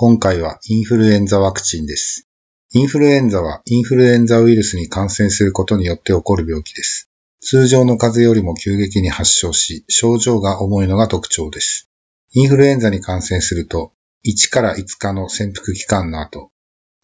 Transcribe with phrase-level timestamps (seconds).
[0.00, 2.28] 今回はインフルエンザワクチンです。
[2.72, 7.10] インフルエンザはインフルエンザウイルスに感染することによって起こる病気です。
[7.40, 11.90] 通常の風邪よりも急激に発症し、症状が重いのが特徴です。
[12.30, 13.90] インフルエンザに感染すると、
[14.24, 16.52] 1から5日の潜伏期間の後、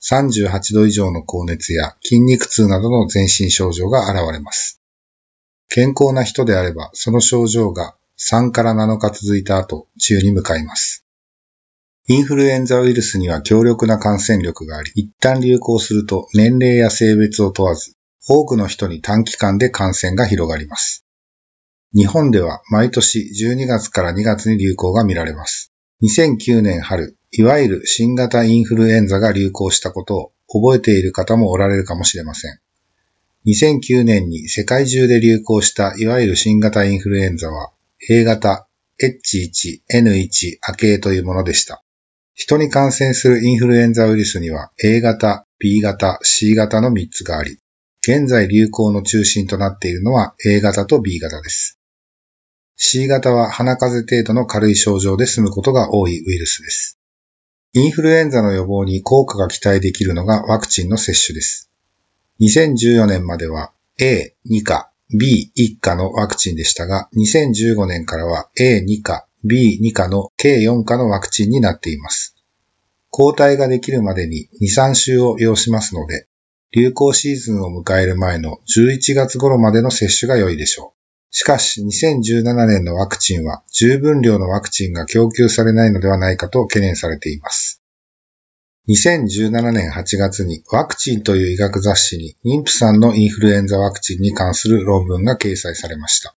[0.00, 4.80] 38度以上の高熱や筋肉痛などの全身症状が現れます。
[5.68, 11.03] 健康な人であれば、その症状が3から7日続いた後、治癒に向かいます。
[12.06, 17.96] インフルエンザウイルスには強力な感染力があり、一旦流行すると年齢や性別を問わず、
[18.28, 21.06] 多くの人に短期間で感染が広がります。
[21.94, 25.72] 日本では毎年12月から2月に流行が見られます。
[26.02, 30.32] 2009年春、いわゆる新型インフルエンザが流行したことを
[30.62, 32.58] 覚えている方もおられるかもしれません。
[33.46, 37.72] 2009年に世界中で流行したいわゆる新型インフルエンザは
[38.10, 38.68] A 型、
[39.02, 41.83] H1N1 亜系というものでした。
[42.34, 47.58] 人に感染するインフルエンザウイルスには A 型、B 型、C 型の3つがあり、
[48.00, 51.78] 現在流行の中心となっているのは A 型と B 型です。
[52.76, 56.98] C 型は鼻風邪程度の軽い症状で済むことが多いウイルスです。
[57.72, 61.70] インフルエンザの予防に効果が期待できるのがワクチンの接種です。
[62.40, 72.34] 2014年までは A2 価、B1 価のワクチンでしたが、2015年からは A2 価、B2 価の計4価のワクチンになっています。
[73.10, 76.26] 抗体ができるまでに2、3週を要しますので、
[76.72, 81.04] 流行シーズンを迎える前の11月頃までの接種が良いでしょう。
[81.30, 87.82] しかし、2017年のワクチンは十分量のワクチンが供給されないのではないかと懸念されています。
[88.88, 96.36] 2017年8月にワクチンという医学雑誌に妊婦さんのインフルエンザワクチンに関する論文が掲載されました。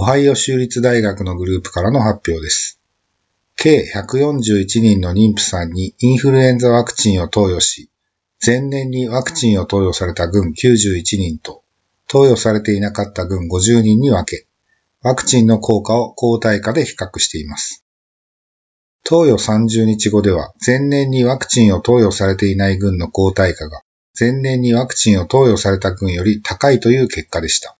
[0.00, 2.80] オハイオ州立大学のグループからの発表です。
[3.56, 7.90] 計141人の妊婦さんにインフルエンザワクチンを投与し、
[8.46, 11.64] 前年にワクチンを投与された群91人と、
[12.06, 14.46] 投与されていなかった群50人に分け、
[15.02, 17.84] ワクチンの効果を抗体価で比較しています。
[19.02, 23.82] 投与30日後では、前年にワクチンを投与されていない群の抗体価が、
[24.16, 27.77] 前年にワクチンを投与された群より高いという結果でした。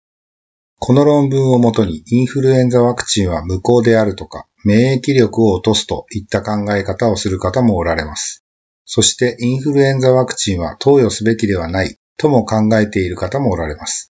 [0.80, 8.44] この論文をもとに、インフルエンザワクチンは無効であるとか、免疫力を落とすといった考え方をする方もおられます。
[8.84, 14.12] そして、インフルエンザワクチンは投与すべきではないとも考えている方もおられます。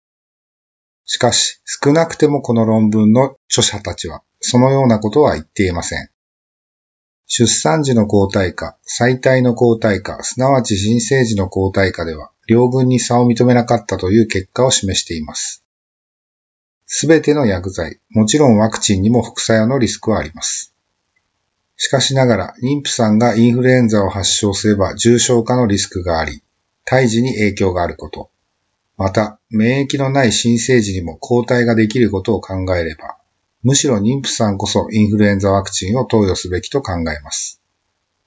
[1.04, 6.08] しかし、少なくてもこの論文の著者たちは、そのようなことは言っていません。
[7.26, 15.63] 出産時の抗体価、最体の抗体価、すなわち新生児の抗体価では、両軍に差を認めなかったという結果を示しています。
[16.86, 20.74] すべての薬剤、もちろんワクチンにも副作用のリスクはあります。
[21.76, 26.42] しかしながら、妊婦さんがインフルエンザを発症すれば重症化のリスクがあり、
[26.84, 28.30] 胎児に影響があること、
[28.96, 33.16] また、免疫のない新生児にも抗体ができることを考えれば、
[33.62, 37.60] むしろ妊婦さんこそインフルエンザワクチンを投与すべきと考えます。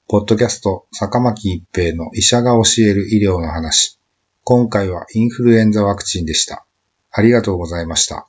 [0.08, 3.98] ポッドキャスト、坂巻一平の医者が教える医療の話。
[4.44, 6.66] 今回はインフルエンザワクチンでした。
[7.10, 8.28] ありがとうございました。